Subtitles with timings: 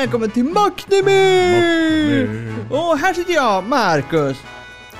[0.00, 2.28] välkommen till Macknemy!
[2.70, 4.36] Och här sitter jag, Marcus.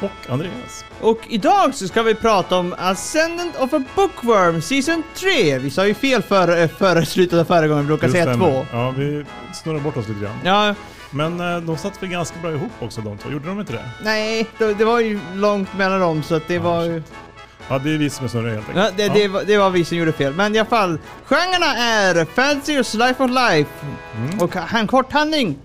[0.01, 0.85] Och Andreas.
[1.01, 5.59] Och idag så ska vi prata om Ascendant of a Bookworm Season 3.
[5.59, 8.51] Vi sa ju fel före för slutet av förra gången, vi brukar säga stämmer.
[8.51, 8.67] två.
[8.73, 9.25] Ja, vi
[9.55, 10.37] snurrar bort oss lite grann.
[10.45, 10.75] Ja,
[11.11, 13.91] Men eh, de satt väl ganska bra ihop också de två, gjorde de inte det?
[14.05, 17.03] nej, det, det var ju långt mellan dem så att det Ja, var ju...
[17.71, 18.95] Ja, det är vi som är snurriga helt enkelt.
[18.99, 20.35] Ja, det, det, var, det var vi som gjorde fel.
[20.35, 23.71] Men i alla fall, genrerna är Fantasy och Life of Life.
[24.17, 24.39] Mm.
[24.41, 25.59] Och en kort handling.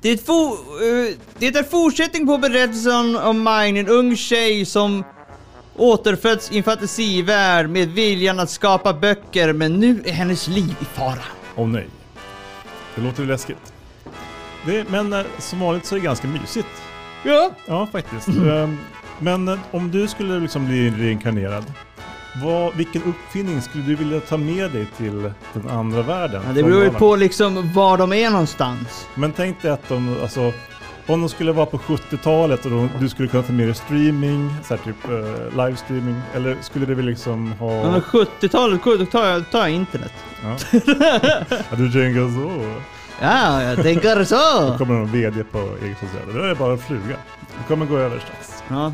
[0.00, 5.04] Det är, eh, det är fortsättning på berättelsen om Mine, en ung tjej som
[5.76, 10.84] återföds i en fantasivärld med viljan att skapa böcker, men nu är hennes liv i
[10.84, 11.24] fara.
[11.56, 11.86] Åh nej.
[12.94, 13.72] Det låter ju läskigt.
[14.64, 16.68] Det, men eh, som vanligt så är det ganska mysigt.
[17.22, 17.50] Ja.
[17.66, 18.28] Ja, faktiskt.
[18.28, 18.78] Ehm,
[19.18, 21.64] Men eh, om du skulle liksom bli reinkarnerad,
[22.42, 26.42] vad, vilken uppfinning skulle du vilja ta med dig till den andra världen?
[26.46, 29.08] ja det beror ju på liksom var de är någonstans.
[29.14, 30.52] Men tänk dig att de, alltså,
[31.06, 34.54] om de skulle vara på 70-talet och de, du skulle kunna ta med dig streaming,
[34.64, 37.82] så här typ uh, livestreaming, eller skulle det väl liksom ha...
[37.84, 40.12] Under 70-talet, då tar jag, tar jag internet.
[40.42, 40.56] Ja.
[41.70, 42.76] ja, du tänker så.
[43.20, 44.74] Ja, jag tänker Då så.
[44.78, 46.42] kommer någon VD på eget sociala.
[46.42, 47.16] Det är bara en fluga.
[47.40, 48.55] Det kommer gå över strax.
[48.68, 48.92] Ja,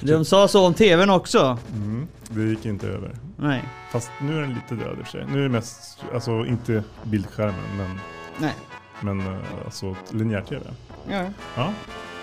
[0.00, 1.58] det, de sa så om tvn också.
[1.72, 3.14] Mm, det gick inte över.
[3.36, 5.26] Nej, Fast nu är den lite död i och för sig.
[5.32, 8.00] Nu är det mest, alltså inte bildskärmen, men,
[8.38, 8.54] nej.
[9.00, 10.62] men eh, alltså linjär-tv.
[11.08, 11.24] Ja.
[11.56, 11.72] Ja.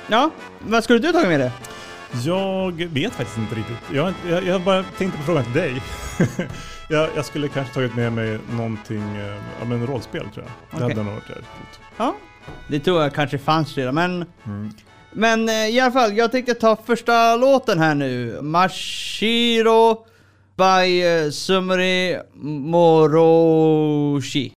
[0.08, 1.52] ja, vad skulle du tagit med dig?
[2.26, 3.78] Jag vet faktiskt inte riktigt.
[3.94, 5.82] Jag, jag, jag bara tänkte på frågan till dig.
[6.90, 10.46] jag, jag skulle kanske tagit med mig någonting, eh, ja men rollspel tror jag.
[10.46, 10.96] Det Okej.
[10.96, 11.80] hade nog varit jävligt.
[11.98, 12.16] Ja,
[12.68, 14.26] det tror jag kanske fanns redan, men...
[14.46, 14.74] Mm.
[15.18, 18.42] Men eh, i alla fall, jag tänkte ta första låten här nu.
[18.42, 20.06] Mashiro
[20.58, 22.18] by eh, Sumori Sumri
[22.72, 24.57] Moroshi.「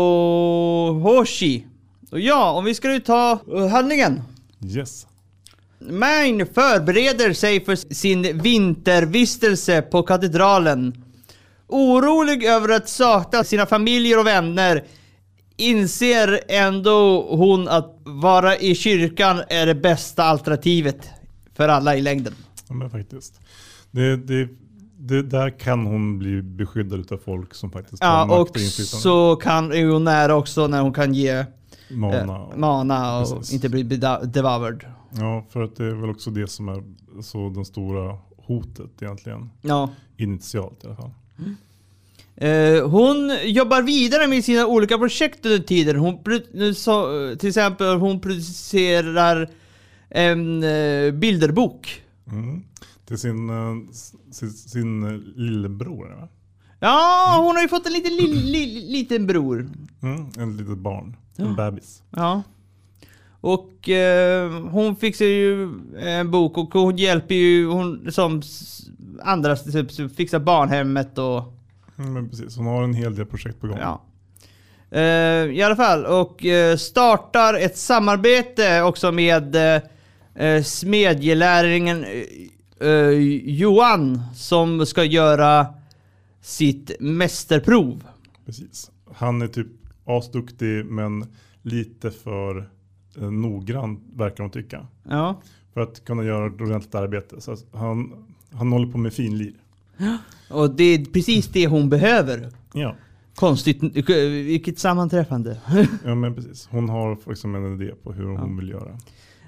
[2.12, 4.22] Och ja, om vi ska nu ta uh, handlingen.
[4.66, 5.07] Yes.
[5.80, 11.04] Mine förbereder sig för sin vintervistelse på katedralen.
[11.68, 14.84] Orolig över att sakna sina familjer och vänner
[15.57, 21.10] inser ändå hon att vara i kyrkan är det bästa alternativet
[21.56, 22.36] för alla i längden.
[22.68, 23.39] Ja, men faktiskt.
[23.94, 24.50] Det, det,
[24.98, 29.01] det, där kan hon bli beskyddad av folk som faktiskt har Ja, makt och inflytande.
[29.01, 31.45] så kan är hon nära också när hon kan ge
[31.92, 32.18] Mana.
[32.51, 33.54] eh, mana och Precis.
[33.54, 33.84] inte bli
[34.24, 34.86] devoured.
[35.19, 36.84] Ja, för att det är väl också det som är
[37.22, 39.50] så den stora hotet egentligen.
[39.62, 39.90] Ja.
[40.18, 41.12] Initialt i alla fall.
[42.36, 45.96] Eh, hon jobbar vidare med sina olika projekt under tiden.
[45.96, 46.19] Hon,
[46.75, 47.06] så,
[47.39, 49.50] till exempel hon producerar
[50.10, 52.01] en eh, bilderbok.
[52.31, 52.63] Mm.
[53.13, 53.94] Till sin, eh,
[54.31, 56.15] sin, sin eh, lillebror.
[56.21, 56.27] Va?
[56.80, 59.69] Ja, hon har ju fått en liten, li, li, liten bror.
[60.04, 60.30] Mm.
[60.38, 61.15] En litet barn.
[61.38, 62.04] En bebis.
[62.10, 62.44] Ja.
[63.42, 65.69] Och eh, hon fixar ju
[66.00, 68.42] en bok och hon hjälper ju hon som
[69.21, 71.44] andra typ, fixar barnhemmet och
[71.98, 72.57] Mm, men precis.
[72.57, 73.77] Hon har en hel del projekt på gång.
[73.77, 74.01] Ja.
[74.92, 79.57] Eh, I alla fall, och eh, startar ett samarbete också med
[80.63, 82.06] smedjelärlingen
[82.80, 83.10] eh,
[83.44, 85.68] Johan som ska göra
[86.42, 88.04] sitt mästerprov.
[88.46, 88.92] Precis.
[89.14, 89.68] Han är typ
[90.06, 91.25] asduktig men
[91.62, 92.70] lite för
[93.18, 94.88] eh, noggrann verkar de tycka.
[95.04, 95.42] Ja.
[95.74, 97.42] För att kunna göra ett ordentligt arbete.
[97.42, 99.54] Så han, han håller på med finlir.
[100.50, 102.50] Och det är precis det hon behöver.
[102.74, 102.96] Ja.
[103.36, 103.84] Konstigt,
[104.48, 105.58] vilket sammanträffande.
[106.06, 106.68] ja, men precis.
[106.72, 108.98] Hon har liksom en idé på hur hon vill göra.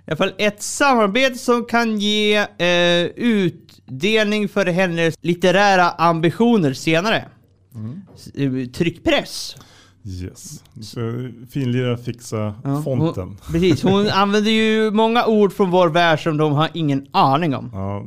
[0.07, 7.25] I alla fall ett samarbete som kan ge eh, utdelning för hennes litterära ambitioner senare.
[8.15, 9.55] S- eh, Tryckpress.
[10.07, 10.63] Yes.
[10.81, 13.23] Så finlirare fixa Ja, fonten.
[13.27, 17.55] Hon, precis, hon använder ju många ord från vår värld som de har ingen aning
[17.55, 17.69] om.
[17.73, 18.05] Ja,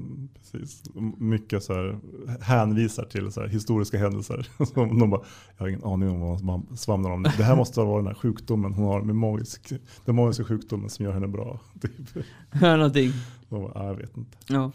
[0.53, 0.83] precis.
[1.19, 1.99] Mycket så här
[2.41, 4.49] hänvisar till så här historiska händelser.
[4.75, 5.21] De bara,
[5.57, 7.23] jag har ingen aning om vad man svamlar om.
[7.23, 9.73] Det här måste vara den här sjukdomen hon har med magisk,
[10.05, 11.61] den magiska sjukdomen som gör henne bra.
[11.83, 12.25] Typ.
[12.61, 13.13] Någonting.
[13.49, 14.37] De bara, "Ah, jag vet inte.
[14.49, 14.73] Ja.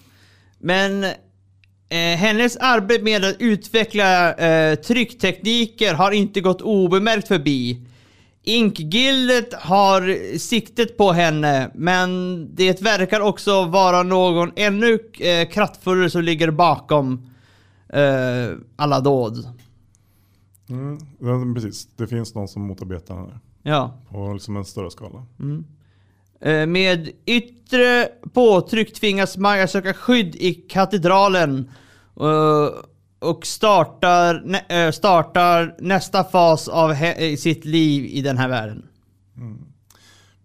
[0.60, 7.88] Men eh, hennes arbete med att utveckla eh, trycktekniker har inte gått obemärkt förbi.
[8.46, 12.10] Inkgildet har siktet på henne, men
[12.56, 17.30] det verkar också vara någon ännu eh, kraftfullare som ligger bakom
[17.90, 19.48] eh, alla dåd.
[20.70, 23.98] Mm, ja, precis, det finns någon som motarbetar henne Ja.
[24.10, 25.26] på liksom en större skala.
[26.42, 31.72] Eh, Med yttre påtryck tvingas Maja söka skydd i katedralen
[32.20, 32.68] eh,
[33.24, 38.86] och startar, eh, startar nästa fas av i sitt liv i den här världen.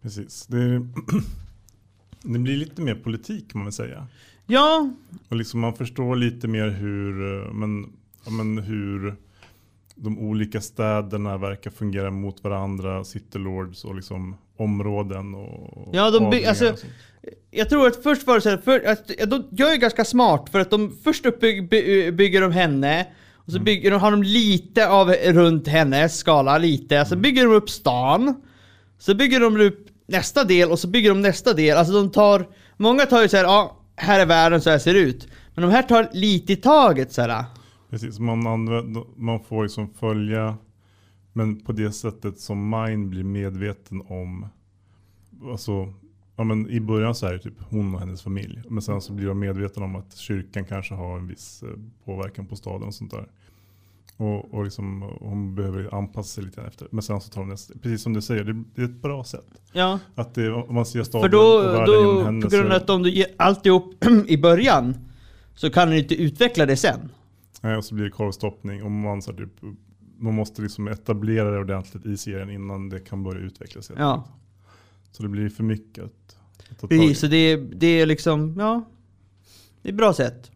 [0.02, 0.46] Precis.
[0.46, 0.58] Det,
[2.22, 4.06] det blir lite mer politik kan man väl säga.
[4.46, 4.90] Ja,
[5.28, 7.92] Och liksom man förstår lite mer hur, eh, men,
[8.30, 9.16] men hur
[9.98, 16.44] de olika städerna verkar fungera mot varandra, citylords och liksom områden och Ja, de by-
[16.44, 16.78] alltså- och
[17.50, 20.48] jag tror att först var det så här, för, att, de, jag är ganska smart
[20.52, 24.10] för att de först upp by, by, bygger de henne och så bygger de, har
[24.10, 27.04] de lite av runt hennes skala, lite.
[27.04, 28.34] Så bygger de upp stan.
[28.98, 31.76] Så bygger de upp nästa del och så bygger de nästa del.
[31.76, 34.94] Alltså de tar, många tar ju så här, ja, här är världen så här ser
[34.94, 35.28] ut.
[35.54, 37.44] Men de här tar lite i taget så här.
[37.90, 40.56] Precis, man, använder, man får liksom följa,
[41.32, 44.46] men på det sättet som Mine blir medveten om,
[45.50, 45.92] alltså,
[46.36, 48.62] ja, men i början så är det typ hon och hennes familj.
[48.68, 51.68] Men sen så blir de medvetna om att kyrkan kanske har en viss eh,
[52.04, 53.28] påverkan på staden och sånt där.
[54.16, 56.88] Och, och liksom, hon behöver anpassa sig lite efter.
[56.90, 59.24] Men sen så tar hon nästa, precis som du säger, det, det är ett bra
[59.24, 59.46] sätt.
[59.72, 62.48] Ja, Att det, om man ser staden för då, och världen genom då henne på
[62.48, 64.94] grund av att om du ger alltihop i början
[65.54, 67.10] så kan du inte utveckla det sen.
[67.62, 69.52] nej, och så blir det korvstoppning och man, så här, typ,
[70.18, 73.90] man måste liksom etablera det ordentligt i serien innan det kan börja utvecklas.
[73.96, 74.24] Ja.
[75.10, 76.36] Så det blir för mycket att,
[76.70, 76.98] att ta tag i.
[76.98, 78.84] Precis, så det, det är liksom, ja.
[79.82, 80.50] Det är ett bra sätt.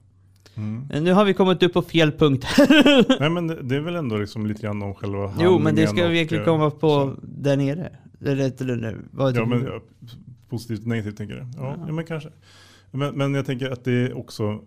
[0.54, 0.90] Mm.
[0.90, 2.46] Eh, Nu har vi kommit upp på fel punkt.
[3.20, 5.86] Nej men det, det är väl ändå liksom lite grann om själva jo, men det
[5.86, 7.16] handlingen ska vi egentligen eh, komma på så.
[7.22, 7.96] där nere.
[8.20, 9.80] Eller, eller, eller vad Ja, men ja,
[10.48, 11.40] positivt negativt tänker du?
[11.40, 11.84] Ja, Ja.
[11.86, 11.92] ja.
[11.92, 12.30] men kanske.
[12.90, 14.60] Men, men jag tänker att det är också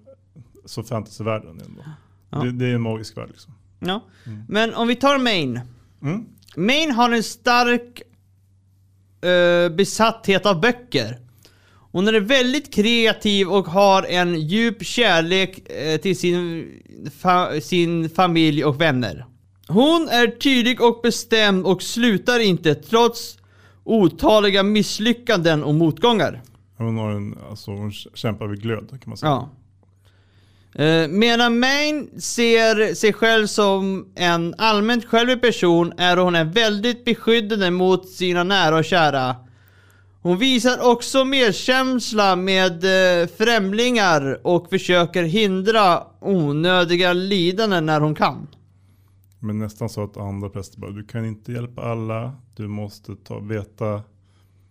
[0.66, 1.82] så fantasyvärlden ändå.
[2.36, 2.44] Ja.
[2.44, 3.54] Det, det är en magisk värld liksom.
[3.80, 4.04] Ja.
[4.26, 4.44] Mm.
[4.48, 5.60] Men om vi tar Main.
[6.02, 6.26] Mm.
[6.56, 8.02] Main har en stark
[9.22, 11.20] eh, besatthet av böcker.
[11.92, 16.72] Hon är väldigt kreativ och har en djup kärlek eh, till sin,
[17.20, 19.26] fa sin familj och vänner.
[19.68, 23.38] Hon är tydlig och bestämd och slutar inte trots
[23.84, 26.42] otaliga misslyckanden och motgångar.
[26.78, 29.30] Hon, har en, alltså, hon kämpar vid glöd kan man säga.
[29.30, 29.50] Ja.
[30.76, 37.06] Eh, medan Main ser sig själv som en allmänt självig person är hon en väldigt
[37.06, 39.36] beskyddande mot sina nära och kära.
[40.22, 48.48] Hon visar också medkänsla med eh, främlingar och försöker hindra onödiga lidanden när hon kan.
[49.40, 53.40] Men nästan så att andra präster bara, du kan inte hjälpa alla, du måste ta,
[53.40, 54.04] veta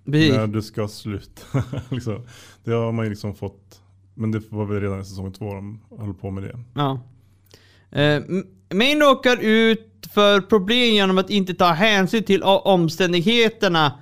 [0.05, 0.37] Precis.
[0.37, 1.65] när du ska sluta.
[1.91, 2.27] liksom.
[2.65, 3.81] Det har man ju liksom fått,
[4.15, 6.59] men det var väl redan i säsong två de höll på med det.
[6.75, 7.01] Ja.
[8.01, 8.23] Eh,
[8.75, 13.93] Main råkar ut för problem genom att inte ta hänsyn till omständigheterna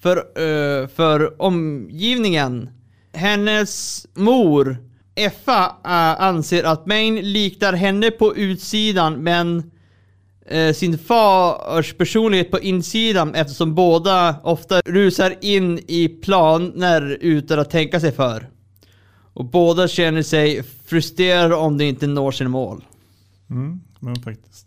[0.00, 2.70] för, eh, för omgivningen.
[3.12, 4.76] Hennes mor,
[5.14, 9.70] Effa, eh, anser att Main liknar henne på utsidan men
[10.46, 17.70] eh, sin fars personlighet på insidan eftersom båda ofta rusar in i planer utan att
[17.70, 18.48] tänka sig för.
[19.38, 22.84] Och båda känner sig frustrerade om de inte når sina mål.
[23.50, 24.66] Mm, men faktiskt.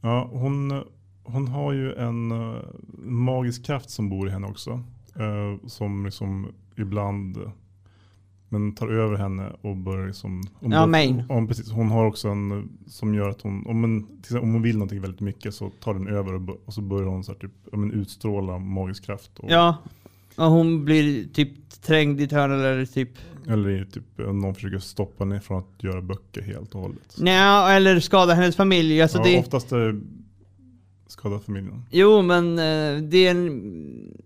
[0.00, 0.84] Ja, hon,
[1.24, 2.58] hon har ju en eh,
[3.04, 4.70] magisk kraft som bor i henne också.
[5.14, 7.38] eh, som liksom ibland
[8.48, 10.42] men tar över henne och börjar liksom...
[10.60, 11.22] Om Ja, Main.
[11.28, 14.06] Om, precis, hon har också en eh, som gör att hon, om, en,
[14.42, 17.24] om hon vill någonting väldigt mycket så tar den över och, och så börjar hon
[17.24, 19.38] så här, typ, men, utstråla magisk kraft.
[19.38, 19.76] Och, Ja.
[20.36, 21.50] Och hon blir typ
[21.82, 23.10] trängd i ett hörn eller typ...
[23.48, 27.16] Eller typ, någon försöker stoppa henne från att göra böcker helt och hållet.
[27.18, 29.02] Nja, eller skada hennes familj.
[29.02, 29.38] Alltså ja, det...
[29.38, 30.00] Oftast är det
[31.06, 31.84] skada familjen.
[31.90, 33.60] Jo, men eh, det är en...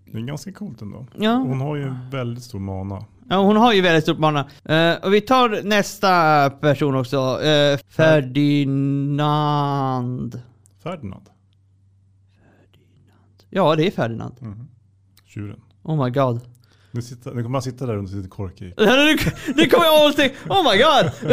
[0.04, 1.06] Det är ganska coolt ändå.
[1.18, 1.34] Ja.
[1.34, 3.04] Hon har ju en väldigt stor mana.
[3.28, 4.48] Ja, hon har ju väldigt stort mana.
[4.64, 7.16] Eh, och vi tar nästa person också.
[7.16, 9.22] Uh, Ferdinand.
[10.82, 11.28] Ferdinand.
[13.50, 14.34] Ja, det är Ferdinand.
[14.40, 14.66] Mm.
[15.24, 15.60] Tjuren.
[15.82, 16.40] Oh my god.
[16.94, 18.64] Nu, sitter, nu kommer han sitta där under sitt korki.
[18.76, 19.16] Nu
[19.56, 21.32] nu kommer jag tänka, oh my god!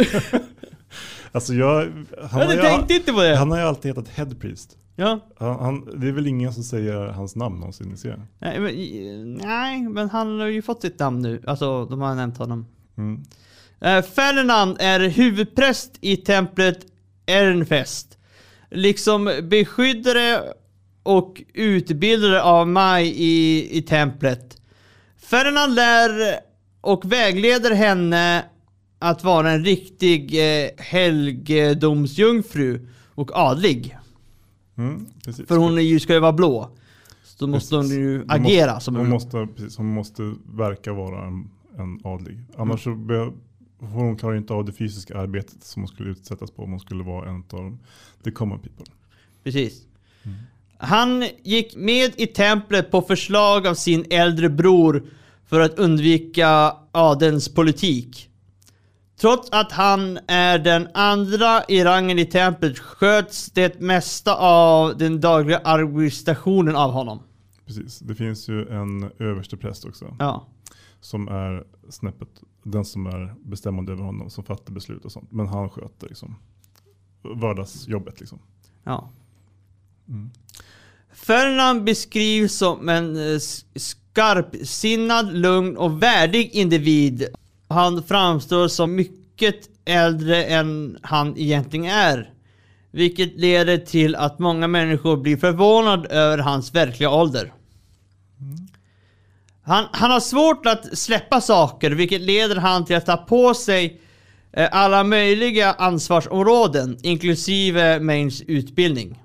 [1.32, 1.82] Alltså jag...
[2.30, 3.36] Han, Jag har ju, tänkte inte på det.
[3.36, 4.76] han har ju alltid hetat Headpriest.
[4.96, 5.20] Ja.
[5.38, 8.26] Han, han, det är väl ingen som säger hans namn någonsin i serien.
[8.38, 11.42] Nej men, nej, men han har ju fått sitt namn nu.
[11.46, 12.66] Alltså, de har nämnt honom.
[12.98, 13.16] Mm.
[13.84, 16.78] Uh, Ferdinand är huvudpräst i templet
[17.26, 18.18] Ernfest.
[18.70, 20.40] Liksom beskyddare
[21.02, 24.61] och utbildare av Maj i, i templet.
[25.22, 26.38] Ferdinand lär
[26.80, 28.44] och vägleder henne
[28.98, 33.98] att vara en riktig eh, helgedomsjungfru och adlig.
[34.76, 35.06] Mm.
[35.48, 36.70] För hon är ju, ska ju vara blå.
[37.24, 37.98] Så då måste hon Precis.
[37.98, 42.38] ju Hon agera måste, som hon måste, precis, hon måste verka vara en, en adlig.
[42.56, 43.32] Annars så be,
[43.78, 47.04] hon klarar inte av det fysiska arbetet som hon skulle utsättas på om hon skulle
[47.04, 47.78] vara en av
[48.24, 48.84] the common people.
[49.44, 49.86] Precis.
[50.84, 55.02] Han gick med i templet på förslag av sin äldre bror
[55.46, 58.28] för att undvika adelns politik.
[59.20, 65.20] Trots att han är den andra i rangen i templet sköts det mesta av den
[65.20, 67.22] dagliga administrationen av honom.
[67.66, 67.98] Precis.
[67.98, 70.16] Det finns ju en överste präst också.
[70.18, 70.46] Ja.
[71.00, 72.28] Som är snäppet,
[72.62, 74.30] den som är bestämmande över honom.
[74.30, 75.32] Som fattar beslut och sånt.
[75.32, 76.34] Men han sköter liksom
[77.22, 78.38] vardagsjobbet liksom.
[78.84, 79.10] ja.
[80.08, 80.30] Mm.
[81.14, 83.38] Ferdinand beskrivs som en eh,
[83.76, 87.26] skarpsinnad, lugn och värdig individ.
[87.68, 92.30] Han framstår som mycket äldre än han egentligen är.
[92.90, 97.52] Vilket leder till att många människor blir förvånade över hans verkliga ålder.
[99.64, 104.00] Han, han har svårt att släppa saker, vilket leder han till att ta på sig
[104.52, 109.18] eh, alla möjliga ansvarsområden, inklusive Mains utbildning.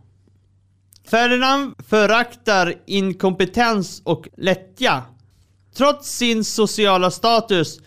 [1.08, 5.04] Ferdinand föraktar inkompetens och lättja.
[5.76, 7.80] Trots sin sociala status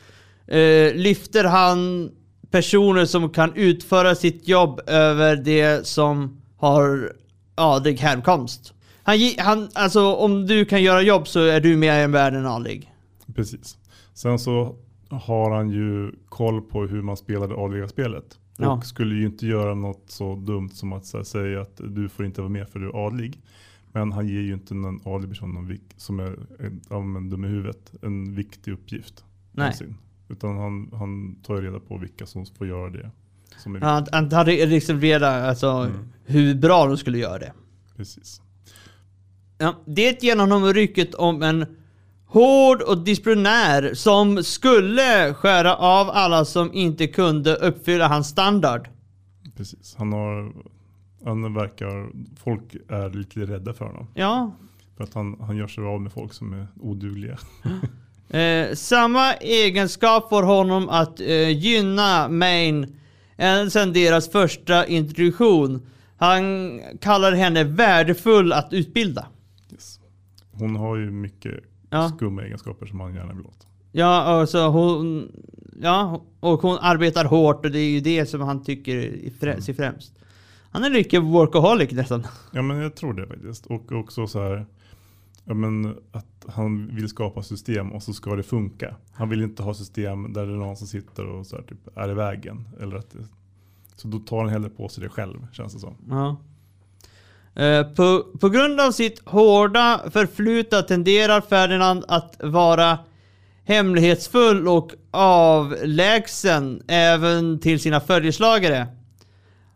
[0.47, 2.11] eh, lyfter han
[2.51, 7.13] personer som kan utföra sitt jobb över det som har
[7.55, 8.75] adlig härkomst.
[9.03, 12.47] Han, han, alltså om du kan göra jobb så är du mer än värd än
[12.47, 12.93] adlig.
[13.35, 13.77] Precis.
[14.15, 14.77] Sen så
[15.11, 18.40] har han ju koll på hur man spelar det adliga spelet.
[18.61, 18.73] Ja.
[18.73, 22.25] Och skulle ju inte göra något så dumt som att här, säga att du får
[22.27, 23.41] inte vara med för du är adlig.
[23.93, 27.49] Men han ger ju inte någon adlig person någon vik- som är en- dum i
[27.49, 29.25] huvudet en viktig uppgift.
[29.53, 29.65] Nej.
[29.65, 29.97] någonsin.
[30.29, 33.11] Utan han, han tar ju reda på vilka som får göra det.
[33.59, 36.09] Som är Han, han hade liksom redan alltså, Mm.
[36.25, 37.53] hur bra de skulle göra det.
[37.97, 38.43] Precis.
[39.59, 41.67] Ja, det ger honom ryktet om en
[42.31, 48.89] hård och disciplinär som skulle skära av alla som inte kunde uppfylla hans standard.
[49.57, 49.95] Precis.
[49.99, 50.53] Han har,
[51.25, 54.07] han verkar, folk är lite rädda för honom.
[54.15, 54.53] Ja,
[54.97, 57.39] För att han, han gör sig av med folk som är odugliga.
[58.33, 62.97] Eh, samma egenskap får honom att eh, gynna Main
[63.37, 65.87] ända sedan deras första introduktion.
[66.17, 66.43] Han
[67.01, 69.27] kallar henne värdefull att utbilda.
[69.73, 70.01] Yes.
[70.53, 72.09] Hon har ju mycket Ja.
[72.09, 73.67] skumma egenskaper som han gärna vill åt.
[73.93, 75.33] Ja, och så hon,
[75.83, 79.75] ja, och hon arbetar hårt och det är ju det som han tycker frä, sig
[79.75, 80.15] främst.
[80.71, 82.27] Han är mycket workaholic nästan.
[82.53, 83.67] Ja men jag tror det faktiskt.
[83.67, 84.67] Och också så här,
[85.45, 88.97] ja, men att han vill skapa system och så ska det funka.
[89.13, 91.97] Han vill inte ha system där det är någon som sitter och så här, typ,
[91.99, 92.69] är i vägen.
[92.81, 93.19] Eller att det,
[93.97, 95.95] så då tar han hellre på sig det själv känns det som.
[96.09, 96.37] Ja.
[97.55, 102.99] Eh, på, på grund av sitt hårda förflutna tenderar Ferdinand att vara
[103.65, 108.87] hemlighetsfull och avlägsen även till sina följeslagare.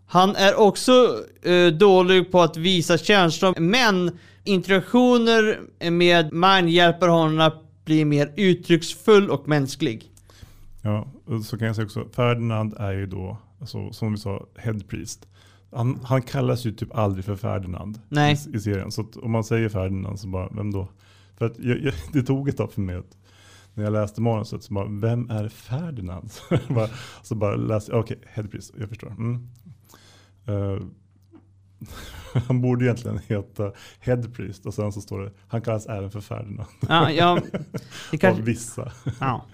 [0.06, 5.60] Han är också eh, dålig på att visa känslor, men interaktioner
[5.90, 10.10] med man hjälper honom att bli mer uttrycksfull och mänsklig.
[10.82, 14.46] Ja, och så kan jag säga också, Ferdinand är ju då, alltså, som vi sa,
[14.56, 15.26] head priest.
[15.74, 18.36] Han, han kallas ju typ aldrig för Ferdinand Nej.
[18.52, 18.90] I, i serien.
[18.92, 20.88] Så om man säger Ferdinand så bara, vem då?
[21.36, 23.16] För att jag, jag, det tog ett tag för mig att
[23.74, 26.30] när jag läste manuset så bara, vem är Ferdinand?
[26.66, 26.88] Så bara,
[27.22, 29.10] så bara läste jag, okej, head priest, jag förstår.
[29.10, 29.48] Mm.
[30.46, 30.86] Eh,
[32.46, 36.20] han borde egentligen heta head priest och sen så står det, han kallas även för
[36.20, 36.68] Ferdinand.
[36.88, 37.58] Ja, ja, det
[38.12, 38.92] Av kanske, vissa.
[39.20, 39.44] ja.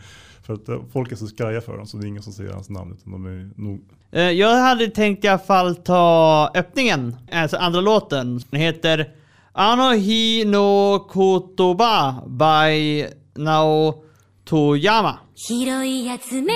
[0.44, 2.52] För att eh, folk är så skraja för honom så det är ingen som säger
[2.54, 7.16] hans namn utan de är nog Eh, Jag hade tänkt i alla fall ta öppningen,
[7.32, 8.42] alltså andra låten.
[8.50, 9.10] Den heter
[9.52, 14.04] Anohi no Kotoba by Nao
[14.46, 15.20] Toyama.
[15.36, 16.54] 拾い集め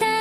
[0.00, 0.19] た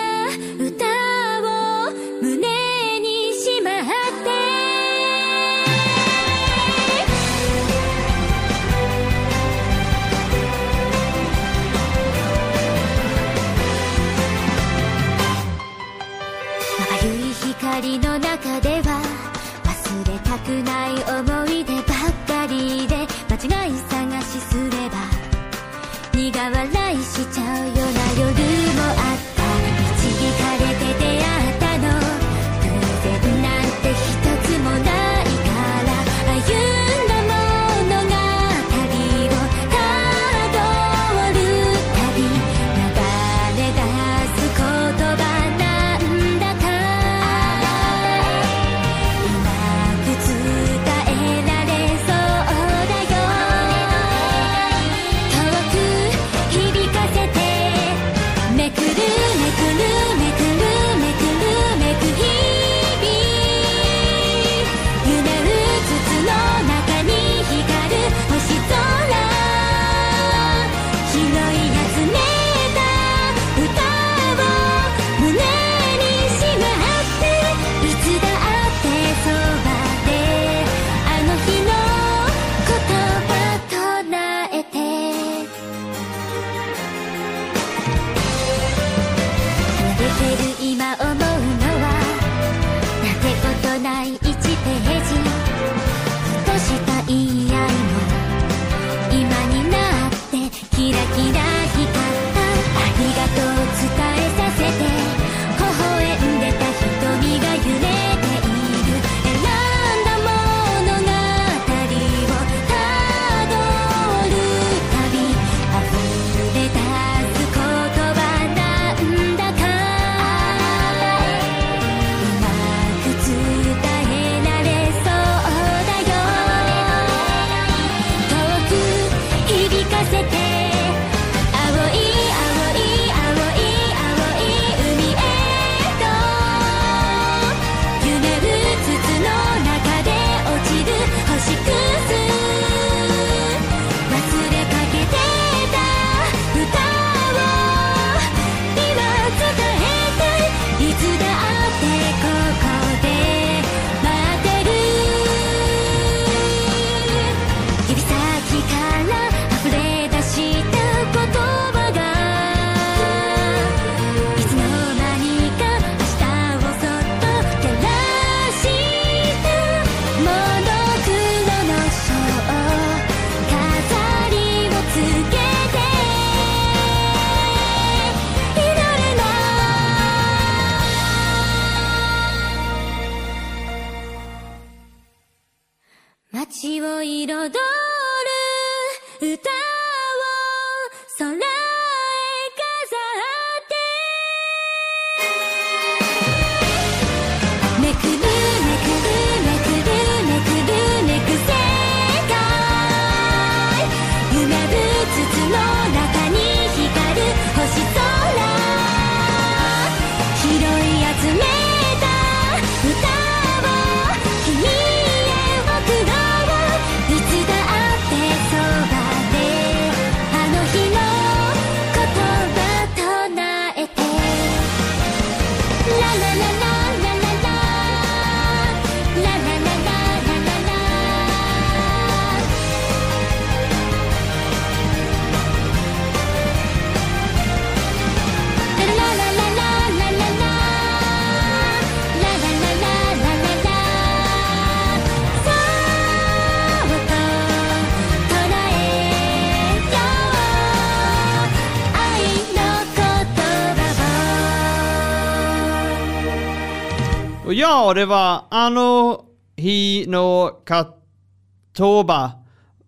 [257.50, 259.20] Och ja, det var Ano
[259.56, 262.32] Hino Katoba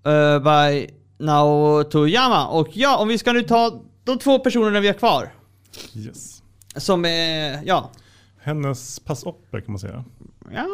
[0.06, 2.46] uh, by Naotoyama.
[2.46, 5.34] Och ja, om vi ska nu ta de två personerna vi har kvar.
[5.94, 6.42] Yes.
[6.76, 7.90] Som är, ja.
[8.42, 10.04] Hennes pass-opper kan man säga.
[10.50, 10.66] ja,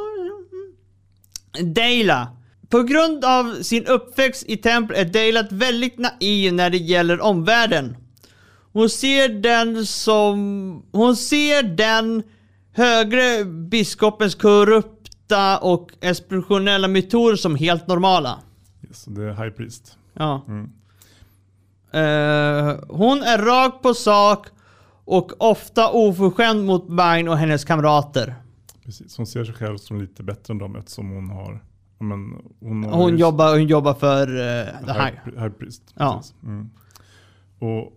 [1.52, 1.62] ja.
[1.62, 2.28] Deila.
[2.68, 7.96] På grund av sin uppväxt i tempel är Deila väldigt naiv när det gäller omvärlden.
[8.72, 10.82] Hon ser den som...
[10.92, 12.22] Hon ser den
[12.78, 18.38] högre biskopens korrupta och explosionella metoder som helt normala.
[18.88, 19.04] Yes.
[19.04, 19.96] Det är High Priest.
[20.14, 20.44] Ja.
[20.48, 20.64] Mm.
[21.92, 24.46] Eh, hon är rak på sak
[25.04, 28.34] och ofta oförskämd mot Mine och hennes kamrater.
[28.84, 29.16] Precis.
[29.16, 31.64] Hon ser sig själv som lite bättre än dem eftersom hon har...
[32.00, 34.36] Men, hon har Hon ju- jobbar, hon jobbar för uh,
[34.86, 35.22] det här.
[35.24, 35.82] High, high Priest.
[35.94, 36.22] Ja.
[36.42, 36.70] Mm.
[37.58, 37.92] Och,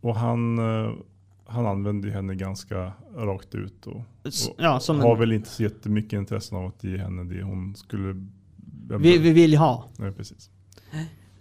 [0.00, 0.92] och han, eh,
[1.48, 3.86] han använder ju henne ganska rakt ut.
[3.86, 4.04] Och, och
[4.58, 8.26] ja, har en- väl inte så jättemycket intresse av att ge henne det hon skulle...
[8.98, 9.88] Vi, vi vill ha.
[9.98, 10.50] Nej, precis.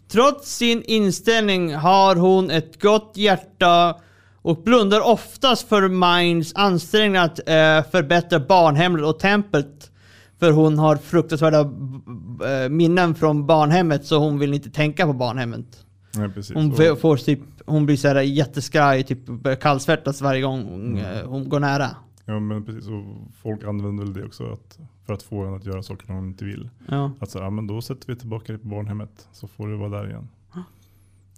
[0.08, 3.96] Trots sin inställning har hon ett gott hjärta
[4.42, 9.92] och blundar oftast för Minds ansträngningar att eh, förbättra barnhemmet och templet.
[10.40, 15.86] För hon har fruktansvärda eh, minnen från barnhemmet så hon vill inte tänka på barnhemmet.
[16.18, 16.56] Nej, precis.
[16.56, 19.20] Hon, får typ, hon blir såhär jätteskraj, typ
[19.62, 21.28] kallsvettas varje gång hon, Mm.
[21.28, 21.88] hon går nära.
[22.26, 23.04] Ja men precis, och
[23.42, 26.46] folk använder väl det också att, för att få henne att göra saker hon inte
[26.46, 26.70] vill.
[26.88, 27.12] Ja.
[27.20, 29.90] Att så, ja, men då sätter vi tillbaka dig på barnhemmet så får du vara
[29.90, 30.28] där igen.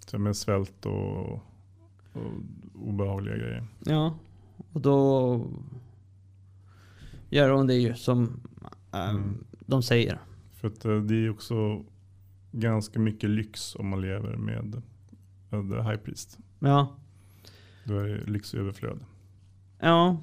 [0.06, 1.40] Så med svält och, och
[2.74, 3.64] obehagliga grejer.
[3.84, 4.14] ja.
[4.72, 5.46] Och då
[7.30, 8.40] gör hon det ju som
[8.92, 9.44] eh, Mm.
[9.66, 10.18] de säger.
[10.54, 11.82] För att eh, det är också
[12.52, 14.82] ganska mycket lyx om man lever med,
[15.50, 16.38] med High Priest.
[16.58, 16.96] Ja.
[17.84, 19.00] Då är det lyxöverflöd.
[19.80, 20.16] Ja.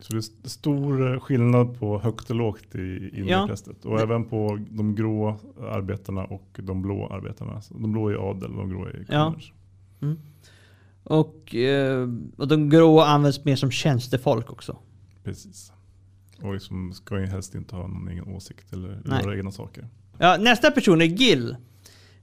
[0.00, 3.18] Så det är st- stor skillnad på högt och lågt i Ja.
[3.18, 3.84] inreprästet.
[3.84, 7.60] Och även på de grå arbetarna och de blå arbetarna.
[7.62, 9.34] Så de blå är adel och de grå är Ja.
[9.98, 10.16] kvinnor.
[11.02, 14.78] Och, eh, och de gråa används mer som tjänstefolk också.
[15.24, 15.72] Precis.
[16.42, 19.22] Och liksom ska ju helst inte ha någon egen åsikt eller Nej.
[19.24, 19.88] göra egna saker.
[20.18, 21.56] Ja, nästa person är Gil.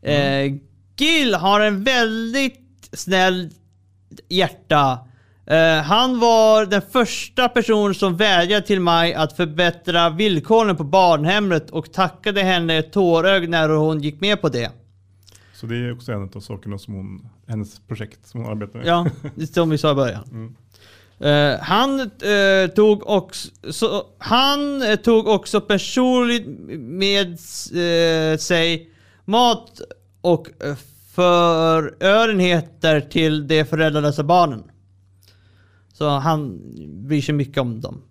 [0.02, 0.54] Eh,
[0.98, 3.50] Gil har en väldigt snäll
[4.30, 5.00] hjärta.
[5.46, 11.70] Eh, han var den första personen som vädjade till mig att förbättra villkoren på barnhemmet
[11.70, 14.72] och tackade henne tårögd när hon gick med på det.
[15.54, 18.88] Så det är också en av sakerna som hon, hennes projekt som hon arbetar med.
[18.88, 20.24] Ja, det är som vi sa i början.
[20.32, 20.56] Mm.
[21.24, 26.46] Eh, han, eh, tog också, så, han eh, tog också personligt
[26.78, 27.40] med
[28.40, 28.90] sig
[29.26, 29.82] mat
[30.22, 30.48] och
[31.16, 34.64] förörenheter till de föräldralösa barnen.
[35.94, 36.62] Så han
[37.08, 38.02] bryr sig mycket om dem.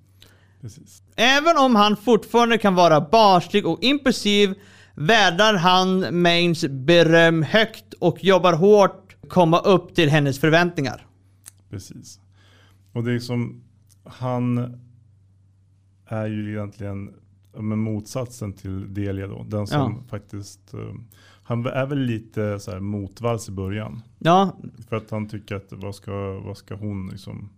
[0.61, 1.03] Precis.
[1.17, 4.55] Även om han fortfarande kan vara barnslig och impulsiv
[4.95, 11.07] värdar han Mains beröm högt och jobbar hårt komma upp till hennes förväntningar.
[11.71, 12.19] Precis.
[12.93, 13.63] Och det är som,
[14.05, 14.75] han
[16.07, 17.15] är ju egentligen
[17.55, 19.45] ja, men motsatsen till Delia då.
[19.49, 20.03] Den som Ja.
[20.09, 20.95] faktiskt, eh,
[21.43, 24.03] han är väl lite så här motvalls i början.
[24.19, 24.57] Ja,
[24.89, 27.49] För att han tycker att vad ska, vad ska hon liksom,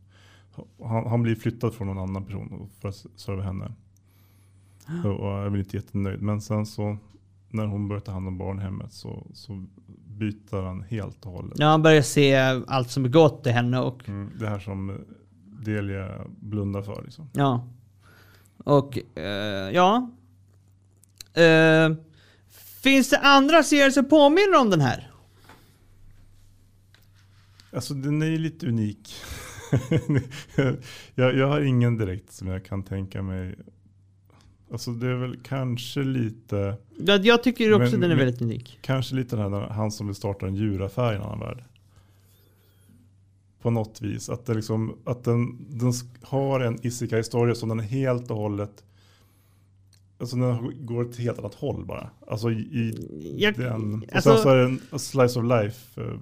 [0.85, 3.73] han, han blir flyttad från någon annan person för att serva henne.
[5.05, 6.23] Och är väl inte jättenöjd.
[6.23, 6.97] Men sen så
[7.49, 9.65] när hon börjar ta hand om barnhemmet så, så
[10.07, 11.59] byter han helt och hållet.
[11.59, 12.35] Ja, han börjar se
[12.67, 14.99] allt som är gott till henne och Mm, det här som
[15.65, 17.29] Delia blundar för liksom.
[17.33, 17.69] ja.
[18.57, 20.11] Och eh, ja.
[21.43, 21.93] Eh,
[22.83, 25.11] finns det andra serier som påminner om den här?
[27.73, 29.15] Alltså den är ju lite unik.
[31.15, 33.55] jag, jag har ingen direkt som jag kan tänka mig.
[34.73, 38.79] Alltså det är väl kanske lite, Ja, Jag tycker också Men- den är väldigt unik.
[38.83, 41.65] kanske lite den här, han som vill starta en djuraffär i en annan värld.
[43.65, 44.29] På något vis.
[44.29, 48.85] Att, det liksom, att den, den har en isekai-historia som den helt och hållet
[50.19, 52.11] Alltså den går till ett helt annat håll bara.
[52.27, 53.95] Alltså i, Jag- den.
[53.95, 56.19] Och alltså- sen så är det en slice of life eh,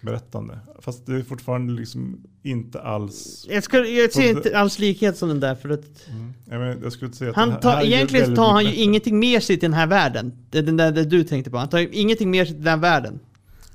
[0.00, 0.58] berättande.
[0.78, 3.46] Fast det är fortfarande liksom inte alls.
[3.50, 6.08] Jag, ska, jag ser inte alls likhet som den där för att
[6.50, 8.82] Jag, men, jag skulle säga att han tar, egentligen tar han ju bättre.
[8.82, 10.32] ingenting med sig till den här världen.
[10.50, 11.58] Den där det du tänkte på.
[11.58, 13.20] Han tar ju ingenting med sig till den här världen.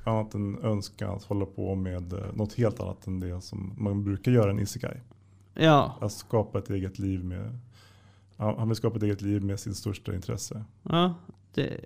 [0.09, 4.03] Annat än önskan att hålla på med eh, något helt annat än det som man
[4.03, 4.97] brukar göra en isekai.
[5.53, 7.59] Ja, Att skapa ett eget liv med
[8.37, 10.63] han vill skapa ett eget liv med sin största intresse.
[10.83, 11.13] ja.
[11.53, 11.79] Det,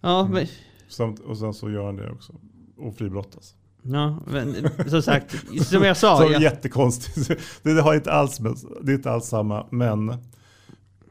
[0.00, 0.32] ja, Mm.
[0.32, 0.46] men,
[0.88, 2.34] Samt, och sen så gör han det också.
[2.76, 3.54] Och fribrottas.
[3.82, 4.56] ja, men
[4.88, 5.36] som sagt,
[5.66, 6.16] som jag sa.
[6.26, 7.40] så jag, jättekonstigt.
[7.62, 8.38] Det, har inte alls
[8.82, 9.66] det är inte alls samma.
[9.70, 10.14] Men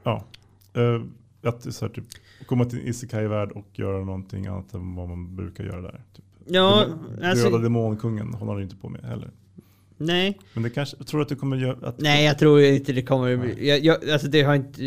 [0.04, 0.24] ja.
[0.78, 1.04] Uh,
[1.44, 2.06] att det är så här, typ,
[2.46, 6.04] komma till en isekai-värld och göra någonting annat än vad man brukar göra där.
[6.16, 6.26] Typ.
[6.48, 9.32] ja, Döda alltså, demonkungen håller han inte på med heller.
[9.98, 10.40] nej.
[10.54, 13.60] Men det kanske, tror att det kommer göra att Nej, jag tror inte det kommer...
[13.64, 14.82] Jag, jag, alltså det har inte...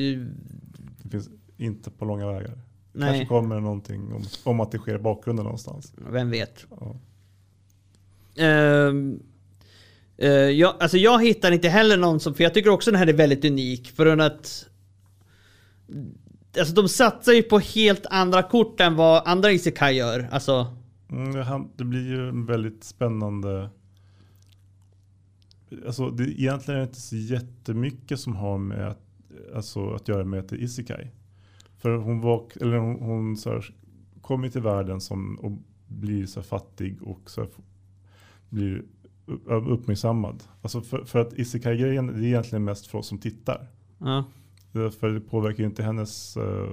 [1.02, 2.58] det finns inte på långa vägar.
[2.92, 5.92] Nej, Kanske kommer någonting om, om att det sker i bakgrunden någonstans.
[6.10, 6.66] vem vet.
[6.70, 6.96] Ja.
[8.38, 9.20] Ehm,
[10.16, 13.06] eh, jag, alltså jag hittar inte heller någon som, för jag tycker också den här
[13.06, 13.90] är väldigt unik.
[13.90, 14.66] För att...
[16.58, 20.28] Alltså de satsar ju på helt andra kort än vad andra Isekai gör.
[20.30, 20.66] Alltså...
[21.10, 23.70] Mm, det det blir ju en väldigt spännande...
[25.86, 29.02] Alltså det, egentligen är det inte så jättemycket som har med att,
[29.54, 31.10] alltså, att göra med till Isekai.
[31.78, 33.74] För hon, var, eller hon, hon så här,
[34.20, 35.52] kom ju till världen som, och
[35.86, 37.50] blir så fattig och så här,
[38.48, 38.84] blir
[39.26, 40.42] upp- uppmärksammad.
[40.62, 43.68] Alltså för, för att Isekai-grejen det är egentligen mest för oss som tittar.
[43.98, 44.24] Ja.
[44.72, 46.68] För det påverkar ju inte hennes, eh,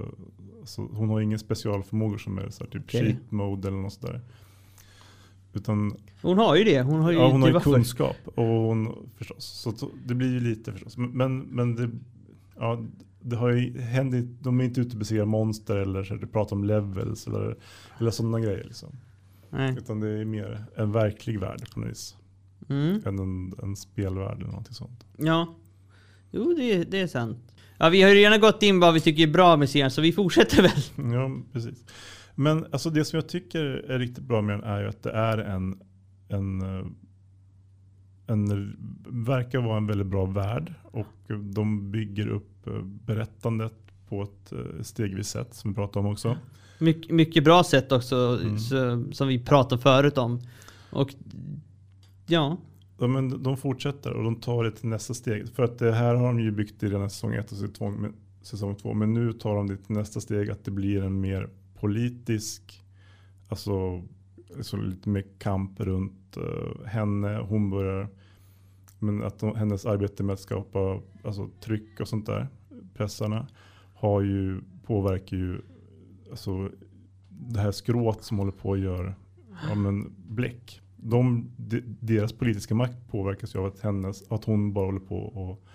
[0.59, 3.01] alltså, hon har ingen specialförmågor som är så här, typ Okej.
[3.01, 4.21] cheat mode eller något sådär.
[5.53, 6.81] Utan Hon har ju det.
[6.81, 9.45] Hon har ju ja, hon har ju kunskap och hon förstås.
[9.45, 10.97] Så det blir ju lite förstås.
[10.97, 11.89] Men, men, det,
[12.55, 12.85] ja,
[13.19, 16.55] det har ju hänt, de är inte ute och besegrar monster eller så här, pratar
[16.55, 17.57] om levels eller,
[17.99, 18.63] eller sådana grejer.
[18.63, 18.89] Liksom.
[19.49, 19.75] Nej.
[19.77, 22.15] Utan det är mer en verklig värld på något vis.
[22.69, 23.01] Mm.
[23.05, 25.05] Än en, en spelvärld eller någonting sånt.
[25.17, 25.55] Ja.
[26.31, 27.54] Jo, det, det är sant.
[27.77, 30.01] Ja, vi har ju redan gått in vad vi tycker är bra med serien, så
[30.01, 31.11] vi fortsätter väl.
[31.13, 31.85] Ja, precis.
[32.35, 35.11] Men alltså det som jag tycker är riktigt bra med den är ju att det
[35.11, 35.79] är en,
[36.27, 36.85] en, eh,
[38.27, 38.75] en
[39.25, 41.07] verkar vara en väldigt bra värld och
[41.53, 43.73] de bygger upp eh, berättandet
[44.09, 46.37] på ett eh, stegvis sätt som vi pratade om också.
[46.79, 49.13] My, mycket bra sätt också, Mm.
[49.13, 50.39] som vi pratade förut om.
[50.89, 51.13] Och
[52.27, 52.57] ja,
[52.97, 55.49] de, de fortsätter och de tar det till nästa steg.
[55.49, 58.13] För att det här har de ju byggt i redan säsong 1 och säsong, men-
[58.41, 58.93] säsong 2.
[58.93, 62.83] Men nu tar de det till nästa steg att det blir en mer politisk,
[63.47, 64.03] alltså,
[64.57, 67.37] alltså lite mer kamp runt uh, henne.
[67.37, 68.07] Hon börjar,
[68.99, 72.47] men att de, hennes arbete med att skapa alltså, tryck och sånt där,
[72.93, 73.47] pressarna,
[73.95, 75.61] har ju, påverkar ju
[76.29, 76.69] alltså,
[77.29, 79.13] det här skrået som håller på att göra
[79.69, 80.81] ja, men bläck.
[81.09, 85.17] De, de, deras politiska makt påverkas ju av att, hennes, att hon bara håller på
[85.17, 85.65] och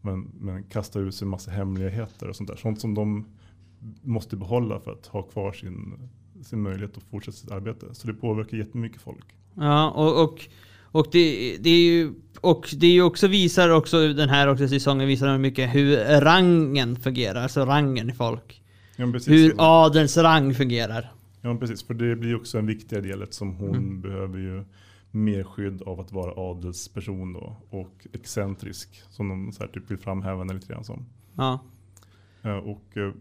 [0.00, 2.56] men, men kastar ut sig en massa hemligheter och sånt där.
[2.56, 3.26] Sånt som de
[4.02, 6.08] måste behålla för att ha kvar sin,
[6.42, 7.86] sin möjlighet att fortsätta sitt arbete.
[7.92, 9.24] Så det påverkar jättemycket folk.
[9.54, 10.48] ja och, och,
[10.82, 15.08] och det, det är ju och det är också visar också den här också säsongen
[15.08, 18.62] visar mycket hur rangen fungerar, alltså rangen i folk.
[18.96, 19.06] Ja.
[19.26, 21.12] Hur adelns rang fungerar.
[21.40, 21.82] Ja, precis.
[21.82, 24.00] För det blir också en viktigare del eftersom hon Mm.
[24.00, 24.64] behöver ju
[25.10, 29.98] mer skydd av att vara adelsperson då och excentrisk som de så här typ vill
[29.98, 31.06] framhäva henne lite grann som.
[31.36, 31.58] Ja.
[32.42, 33.12] Eh, Och eh,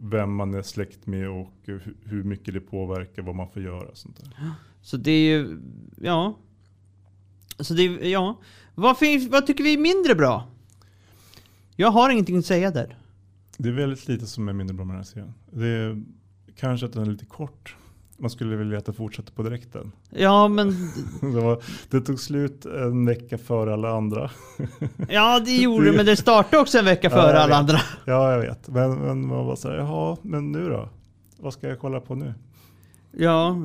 [0.00, 3.94] vem man är släkt med och hu- hur mycket det påverkar vad man får göra.
[3.94, 4.50] Sånt där.
[4.80, 5.60] Så det är ju,
[6.00, 6.38] ja.
[7.58, 8.40] Så det är, ja.
[8.74, 10.48] Vad, finns, vad tycker vi är mindre bra?
[11.76, 12.98] Jag har ingenting att säga där.
[13.58, 15.34] Det är väldigt lite som är mindre bra med den här serien.
[15.50, 16.02] Det är
[16.60, 17.76] kanske att den är lite kort.
[18.18, 19.92] Man skulle vilja att det fortsätter på direkten.
[20.10, 20.70] Ja, men...
[21.20, 24.30] Det, var, det tog slut en vecka före alla andra.
[25.08, 27.56] Ja, det gjorde det, men det startade också en vecka Ja, före alla vet.
[27.56, 27.78] andra.
[28.04, 28.68] Ja, jag vet.
[28.68, 30.88] Men, men man var så här, jaha, men nu då?
[31.40, 32.34] Vad ska jag kolla på nu?
[33.12, 33.62] Ja,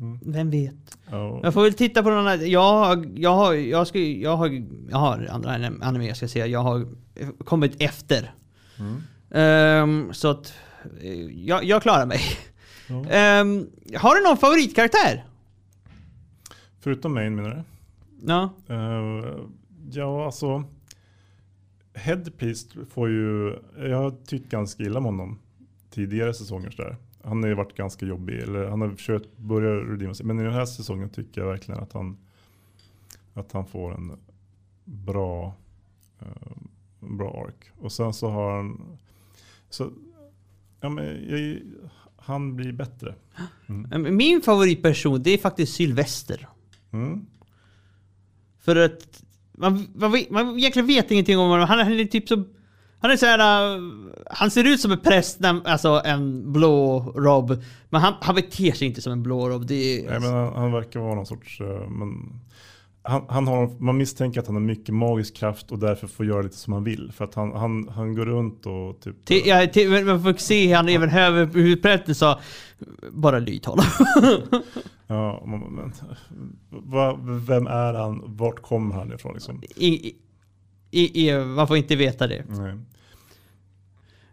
[0.00, 0.18] Mm.
[0.22, 0.98] vem vet.
[1.10, 2.50] Ja, Jag får väl titta på någon annan.
[2.50, 6.46] Jag jag har, jag ska, jag har, jag har andra anime jag ska säga.
[6.46, 6.86] Jag har
[7.44, 8.34] kommit efter.
[8.78, 9.02] mm.
[9.30, 10.52] Ehm, så att
[11.30, 12.20] jag, jag klarar mig.
[12.88, 13.04] Ja.
[13.10, 15.24] Ehm, har du någon favoritkaraktär?
[16.80, 17.62] Förutom main menar du?
[18.26, 18.50] Ja.
[18.68, 19.38] Eh,
[19.90, 20.64] ja, alltså.
[21.94, 25.38] Headpiece får ju, jag har tyckt ganska illa om honom
[25.90, 26.96] tidigare säsonger sådär.
[27.22, 30.26] Han har ju varit ganska jobbig, eller han har försökt börja redeema sig.
[30.26, 32.16] Men i den här säsongen tycker jag verkligen att han,
[33.34, 34.18] att han får en
[34.84, 35.54] bra,
[36.20, 36.56] eh,
[37.00, 37.70] bra ark.
[37.78, 38.98] Och sen så har han,
[39.70, 39.90] så,
[40.86, 41.60] ja, men, jag,
[42.16, 43.14] han blir bättre.
[43.92, 46.48] Ehm, Min favoritperson, det är faktiskt Sylvester.
[46.92, 47.26] Mm.
[48.60, 49.22] För att
[49.52, 51.68] man, man, vet- man egentligen vet ingenting om honom.
[51.68, 52.48] Han, är typ som...
[52.98, 53.76] Han är såhär...
[53.76, 53.92] Uh,
[54.30, 57.62] han ser ut som en präst, alltså en blå rob.
[57.90, 59.66] Men han, han beter sig inte som en blå rob.
[59.66, 62.40] Det är, Nej, men han, han verkar vara någon sorts, eh, men,
[63.06, 66.42] han, han har, man misstänker att han har mycket magisk kraft och därför får göra
[66.42, 67.12] lite som han vill.
[67.12, 69.24] För att han, han, han går runt och typ...
[69.24, 69.66] Till, ja,
[70.04, 72.40] man får se han även över hur prästen sa
[73.10, 73.84] Bara lyd honom.
[75.08, 75.92] Ja, men, men,
[76.70, 78.22] va, vem är han?
[78.26, 79.34] Vart kommer han ifrån?
[79.34, 79.62] Liksom?
[79.76, 80.14] I,
[80.90, 82.44] i, i, man får inte veta det.
[82.48, 82.70] Nej.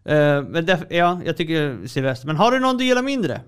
[0.06, 2.28] Eh, men därför, ja, jag tycker Sylvester.
[2.28, 3.42] Men har du någon du gillar mindre?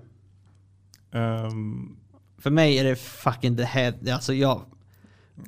[1.12, 1.96] Ehm,
[2.38, 3.94] För mig är det fucking the head.
[4.12, 4.62] Alltså jag...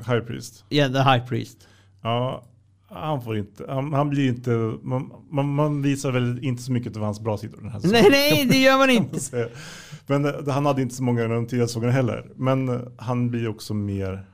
[0.06, 0.64] High Priest.
[0.70, 1.68] Yeah, the high priest.
[2.02, 2.44] Ja,
[2.90, 4.50] han får inte, han, han blir inte,
[4.82, 8.04] man, man, man visar väl inte så mycket av hans bra sidor den här säsongen.
[8.10, 9.48] Nej, nej, det gör man inte.
[10.06, 12.30] Men eh, han hade inte så många i de tidigare säsongerna heller.
[12.36, 14.26] Men eh, han blir också mer,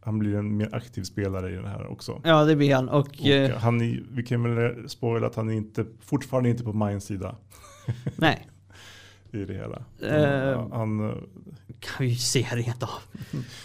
[0.00, 2.20] han blir en mer aktiv spelare i den här också.
[2.24, 2.88] Ja, det blir han.
[2.88, 3.08] Och...
[3.08, 6.72] Och eh, han är, vi kan väl spoila att han är inte, fortfarande inte på
[6.72, 7.36] Minds sida
[8.16, 8.48] nej,
[9.30, 9.84] i det hela.
[10.02, 10.68] Eh.
[10.72, 11.14] han,
[11.82, 12.88] kan vi ju se rent av.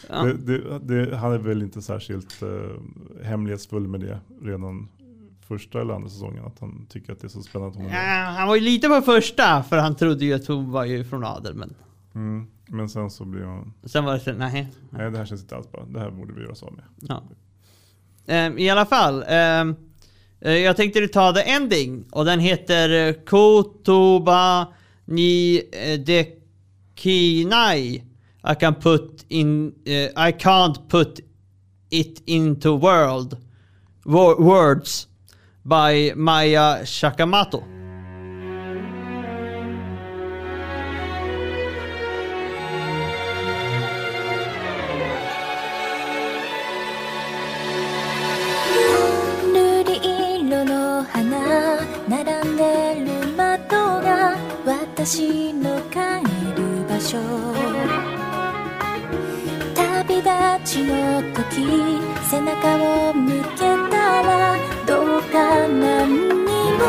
[0.09, 0.23] Ja.
[0.23, 2.49] det, det, det, han är väl inte särskilt uh,
[3.23, 4.89] hemlighetsfull med det redan
[5.47, 6.45] första eller andra säsongen.
[6.45, 7.77] Att han tycker att det är så spännande.
[7.77, 7.91] att Hon.
[7.91, 11.03] Ja, han var ju lite på första, för han trodde ju att hon var ju
[11.03, 11.55] från adel.
[11.55, 11.73] Men
[12.15, 12.47] Mm.
[12.69, 14.67] Men sen så blir han, sen var det så, nej.
[14.89, 15.85] nej det här känns inte alls bra.
[15.89, 16.83] Det här borde vi göra så med.
[17.09, 17.23] Ja.
[18.27, 19.23] Ehm, I alla fall.
[19.27, 19.75] ehm,
[20.41, 22.05] eh, jag tänkte ta the ending.
[22.11, 24.67] Och den heter eh, Kotoba
[25.05, 25.99] ni eh,
[26.96, 28.02] dekinai.
[28.44, 29.74] I can put in...
[29.86, 31.20] eh, I can't put
[31.90, 33.38] it into world.
[34.04, 35.06] wo- words.
[35.64, 37.62] By Maya Shakamoto.
[49.52, 54.36] 瑠璃色の花並んでる窓が
[54.66, 55.80] 私の
[56.97, 57.17] 帰る場所
[59.75, 60.31] 旅立
[60.65, 61.45] ちの時
[62.29, 62.75] 背中
[63.09, 66.81] を向けたらどうか何にも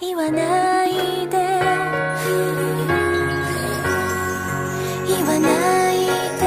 [0.00, 1.36] 言わないで。
[5.08, 5.94] 言わない
[6.38, 6.42] で。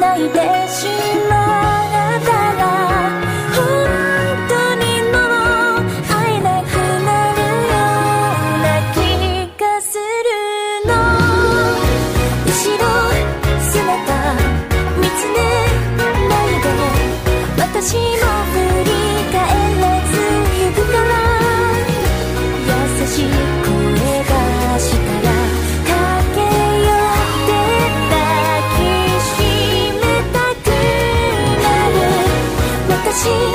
[0.00, 0.63] 泣いて。
[33.24, 33.53] Jesus.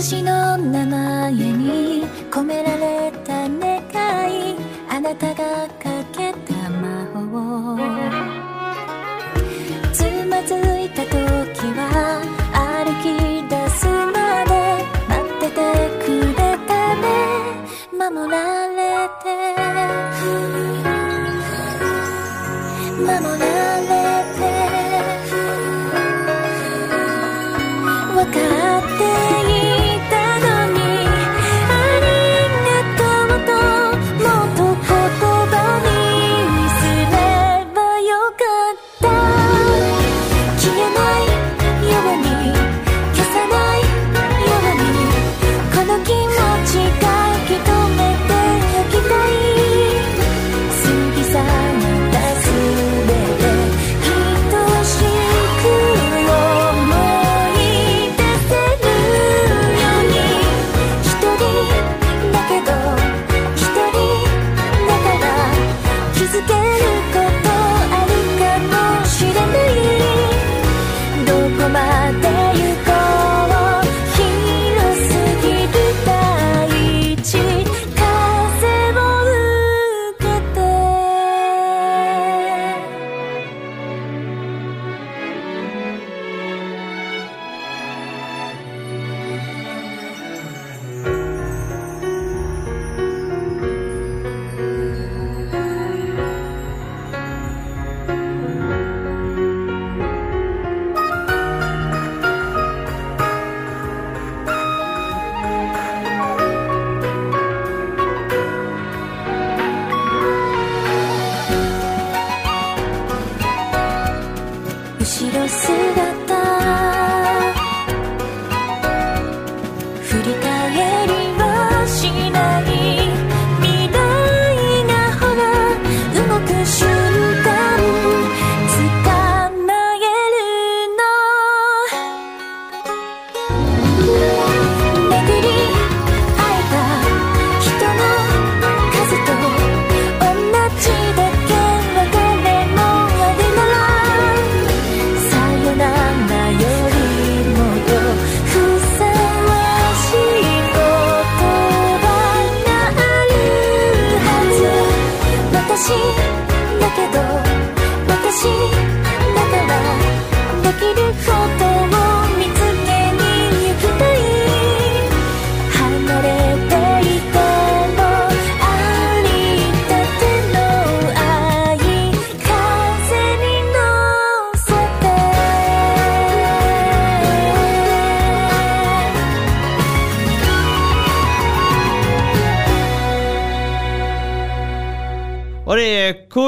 [0.00, 0.57] 私の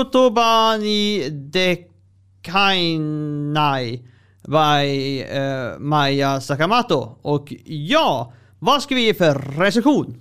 [0.01, 1.30] Kotobani
[2.42, 4.03] Dekainai
[4.46, 7.16] by eh, Maya Sakamoto.
[7.22, 10.14] Och ja, vad ska vi ge för recension?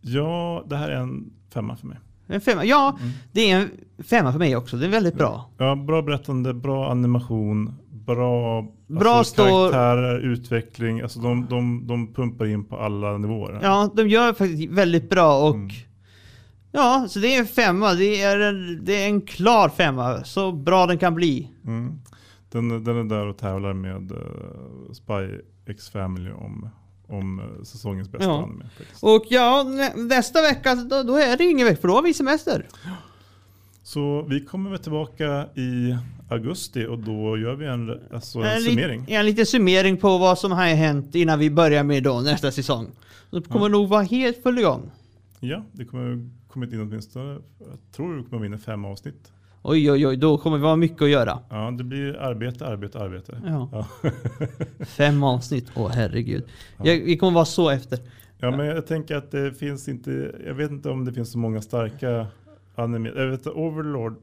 [0.00, 1.98] Ja, det här är en femma för mig.
[2.26, 2.64] En femma?
[2.64, 2.98] Ja,
[3.32, 3.70] det är en
[4.04, 4.76] femma för mig också.
[4.76, 5.50] Det är väldigt bra.
[5.58, 11.00] Ja, bra berättande, bra animation, bra, Bra alltså, karaktärer, utveckling.
[11.00, 13.58] Alltså de, de, de pumpar in på alla nivåer.
[13.62, 15.56] Ja, de gör faktiskt väldigt bra och
[16.72, 17.94] Ja, så det är en femma.
[17.94, 20.24] Det är en, det är en klar femma.
[20.24, 21.50] Så bra den kan bli.
[21.66, 22.00] Mm.
[22.50, 24.18] Den, den är där och tävlar med uh,
[24.92, 26.68] Spy X Family om,
[27.06, 28.42] om eh, säsongens bästa Ja.
[28.42, 28.64] anime.
[28.78, 29.02] Faktiskt.
[29.02, 32.14] Och ja, nä, nästa vecka då, då är det ingen vecka för då har vi
[32.14, 32.66] semester.
[33.82, 35.96] Så vi kommer väl tillbaka i
[36.30, 39.04] augusti och då gör vi en, alltså en, En, summering.
[39.08, 42.86] en liten summering på vad som har hänt innan vi börjar med då nästa säsong.
[43.30, 44.90] Det kommer nog vara helt full igång.
[45.40, 49.32] Ja, det kommer kommit in åtminstone, jag tror det kommer in fem avsnitt.
[49.62, 51.38] Oj, oj, oj, då kommer vi ha mycket att göra.
[51.50, 53.42] Ja, det blir arbete, arbete, arbete.
[53.46, 53.68] Ja.
[53.72, 54.10] Ja.
[54.84, 56.44] Fem avsnitt, åh herregud.
[56.82, 57.98] Jag, vi kommer vara så efter.
[58.38, 61.38] Ja, men jag tänker att det finns inte, jag vet inte om det finns så
[61.38, 62.26] många starka
[62.74, 63.08] anime.
[63.08, 64.16] Jag vet att Overlord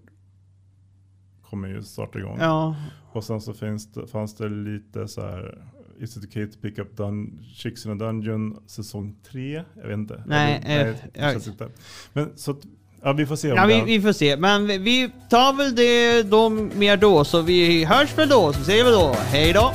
[1.49, 2.37] kommer ju starta igång.
[2.39, 2.75] Ja,
[3.11, 5.65] Och sen så finns det, fanns det lite så här,
[5.99, 9.63] Is it okay to pick up dun Chicks in a Dungeon säsong 3?
[9.81, 10.23] Jag vet inte.
[10.27, 11.69] Nej, Eller- eh, det jag- inte.
[12.13, 12.57] Men så att,
[13.03, 14.37] ja vi får se ja vi, vi får se.
[14.37, 17.23] Men vi- vi tar väl det då mer då.
[17.23, 18.53] Så vi hörs väl då.
[18.53, 19.71] Så säger vi då hej då.